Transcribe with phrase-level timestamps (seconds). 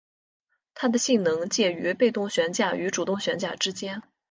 [0.73, 4.01] 它的性能介于被动悬架与主动悬架之间。